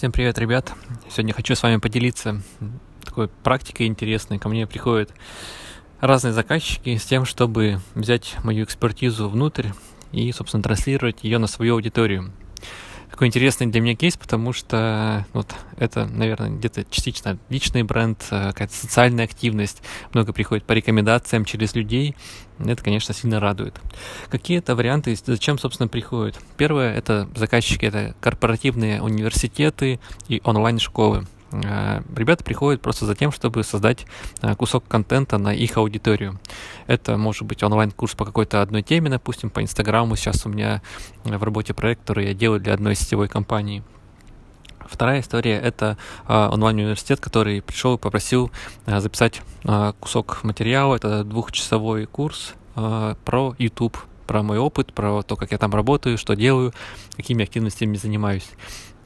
[0.00, 0.72] Всем привет, ребят!
[1.10, 2.40] Сегодня хочу с вами поделиться
[3.04, 4.38] такой практикой интересной.
[4.38, 5.12] Ко мне приходят
[6.00, 9.66] разные заказчики с тем, чтобы взять мою экспертизу внутрь
[10.10, 12.32] и, собственно, транслировать ее на свою аудиторию
[13.20, 18.46] такой интересный для меня кейс, потому что вот это, наверное, где-то частично личный бренд, э,
[18.46, 19.82] какая-то социальная активность,
[20.14, 22.16] много приходит по рекомендациям через людей.
[22.58, 23.78] Это, конечно, сильно радует.
[24.30, 26.38] Какие это варианты, зачем, собственно, приходят?
[26.56, 31.26] Первое— это заказчики, это корпоративные университеты и онлайн-школы.
[31.52, 34.06] Э, ребята приходят просто за тем, чтобы создать
[34.42, 36.38] э, кусок контента на их аудиторию.
[36.86, 40.16] Это может быть онлайн-курс по какой-то одной теме, допустим, по Инстаграму.
[40.16, 40.82] Сейчас у меня
[41.24, 43.82] в работе проект, который я делаю для одной сетевой компании.
[44.86, 48.50] Вторая история— это э, онлайн-университет, который пришел и попросил
[48.86, 49.42] записать
[50.00, 50.96] кусок материала.
[50.96, 56.34] Это двухчасовой курс про YouTube, про мой опыт, про то, как я там работаю, что
[56.34, 56.72] делаю,
[57.16, 58.48] какими активностями занимаюсь.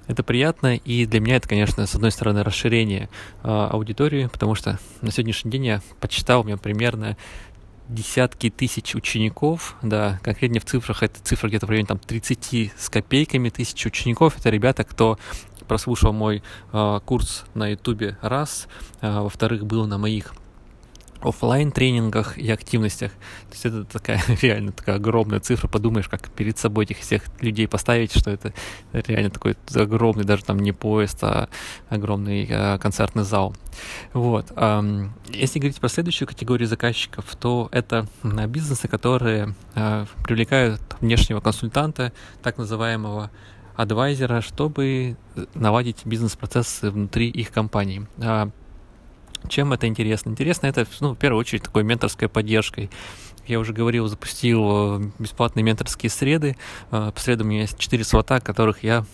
[0.06, 3.08] Это приятно, и для меня это, конечно, с одной стороны, расширение
[3.42, 7.16] э, аудитории, потому что на сегодняшний день я почитал, у меня примерно
[7.88, 12.88] десятки тысяч учеников, да, конкретнее в цифрах, это цифра где-то в районе там 30 с
[12.90, 15.18] копейками тысяч учеников, это ребята, кто
[15.68, 16.42] прослушал мой
[16.72, 18.68] э, курс на ютубе раз,
[19.00, 20.34] э, во-вторых, был на моих
[21.26, 23.12] офлайн тренингах и активностях.
[23.12, 25.68] То есть это такая реально такая огромная цифра.
[25.68, 28.52] Подумаешь, как перед собой этих всех людей поставить, что это
[28.92, 31.48] реально такой огромный, даже там не поезд, а
[31.88, 33.54] огромный а, концертный зал.
[34.12, 34.52] Вот.
[34.56, 34.84] А,
[35.28, 42.58] если говорить про следующую категорию заказчиков, то это бизнесы, которые а, привлекают внешнего консультанта, так
[42.58, 43.30] называемого
[43.76, 45.16] адвайзера, чтобы
[45.54, 48.06] наладить бизнес-процессы внутри их компании.
[49.48, 50.30] Чем это интересно?
[50.30, 52.90] Интересно это, ну, в первую очередь, такой менторской поддержкой.
[53.46, 56.56] Я уже говорил, запустил э, бесплатные менторские среды.
[56.90, 59.04] Э, по средам у меня есть 4 слота, которых я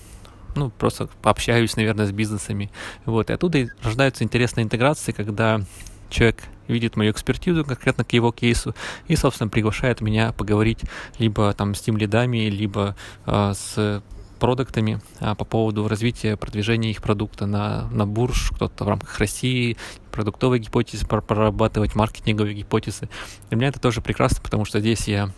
[0.54, 2.70] ну, просто пообщаюсь, наверное, с бизнесами.
[3.04, 5.60] Вот, и оттуда рождаются интересные интеграции, когда
[6.08, 8.74] человек видит мою экспертизу конкретно к его кейсу
[9.08, 10.80] и, собственно, приглашает меня поговорить
[11.18, 14.02] либо там с тем лидами, либо э, с
[14.40, 19.76] продуктами а, по поводу развития, продвижения их продукта на, на бурж, кто-то в рамках России,
[20.10, 23.08] продуктовые гипотезы прорабатывать, маркетинговые гипотезы.
[23.48, 25.30] Для меня это тоже прекрасно, потому что здесь я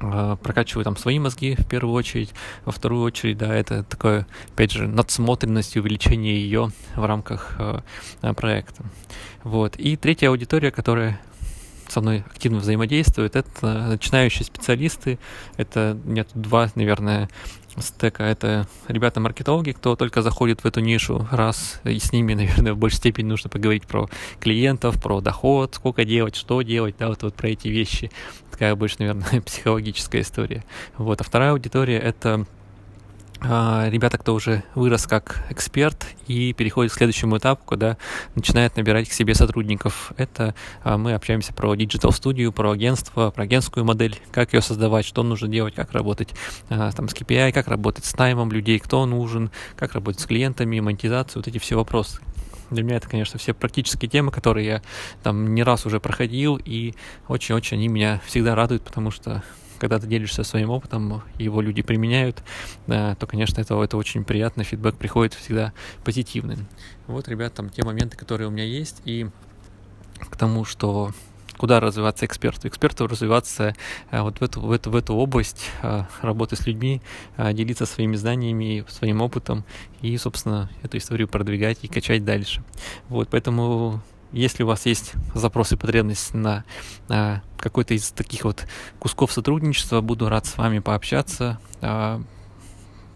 [0.00, 2.34] а, прокачиваю там свои мозги в первую очередь,
[2.64, 7.80] во вторую очередь, да, это такое, опять же, надсмотренность увеличение ее в рамках э,
[8.34, 8.84] проекта.
[9.44, 9.76] Вот.
[9.76, 11.20] И третья аудитория, которая
[11.96, 15.18] со мной активно взаимодействуют, это начинающие специалисты.
[15.56, 17.30] Это нет два, наверное,
[17.78, 18.24] стека.
[18.24, 22.96] Это ребята-маркетологи, кто только заходит в эту нишу раз, и с ними, наверное, в большей
[22.96, 27.48] степени нужно поговорить про клиентов, про доход, сколько делать, что делать, да, вот, вот про
[27.48, 28.10] эти вещи.
[28.50, 30.64] Такая больше, наверное, психологическая история.
[30.98, 31.22] Вот.
[31.22, 32.44] А вторая аудитория— это
[33.42, 37.98] ребята, кто уже вырос как эксперт и переходит к следующему этапу, когда
[38.34, 40.12] начинает набирать к себе сотрудников.
[40.16, 45.22] Это а, мы общаемся про Studio, про агентство, про агентскую модель, как ее создавать, что
[45.22, 46.30] нужно делать, как работать
[46.70, 50.80] а, там, с KPI, как работать с таймом людей, кто нужен, как работать с клиентами,
[50.80, 52.20] монетизацию, вот эти все вопросы.
[52.70, 54.82] Для меня это, конечно, все практические темы, которые я
[55.22, 56.94] там не раз уже проходил, и
[57.28, 59.44] очень-очень они меня всегда радуют, потому что
[59.78, 62.42] когда ты делишься своим опытом, его люди применяют,
[62.86, 65.72] то, конечно, это, это очень приятно, фидбэк приходит всегда
[66.04, 66.58] позитивный.
[67.06, 69.28] Вот, ребят, там те моменты, которые у меня есть, и
[70.30, 71.12] к тому, что
[71.56, 72.68] куда развиваться эксперту.
[72.68, 73.74] Эксперту развиваться
[74.10, 77.02] а, вот в эту, в эту, в эту область а, работы с людьми,
[77.36, 79.64] а, делиться своими знаниями, своим опытом
[80.02, 82.62] и, собственно, эту историю продвигать и качать дальше.
[83.08, 86.64] Вот, поэтому если у вас есть запрос и потребность на,
[87.08, 88.66] на какой-то из таких вот
[88.98, 91.58] кусков сотрудничества, буду рад с вами пообщаться.
[91.80, 92.22] А,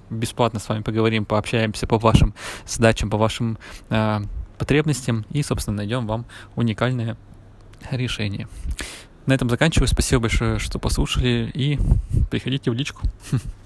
[0.09, 2.34] бесплатно с вами поговорим, пообщаемся по вашим
[2.66, 4.22] задачам, по вашим а,
[4.59, 6.26] потребностям и, собственно, найдем вам
[6.56, 7.16] уникальное
[7.91, 8.48] решение.
[9.27, 9.88] На этом заканчиваю.
[9.88, 11.78] Спасибо большое, что послушали и
[12.31, 13.03] приходите в личку.